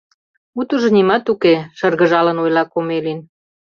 —Утыжо 0.59 0.89
нимат 0.95 1.25
уке,— 1.33 1.55
шыргыжалын 1.77 2.37
ойла 2.43 2.63
Комелин. 2.73 3.19